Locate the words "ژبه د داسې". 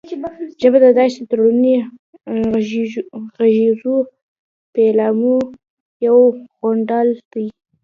0.61-1.19